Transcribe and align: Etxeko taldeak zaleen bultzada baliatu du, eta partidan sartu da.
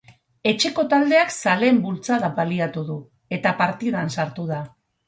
Etxeko 0.51 0.85
taldeak 0.93 1.35
zaleen 1.35 1.83
bultzada 1.85 2.33
baliatu 2.41 2.87
du, 2.91 2.99
eta 3.39 3.57
partidan 3.65 4.15
sartu 4.19 4.53
da. 4.55 4.69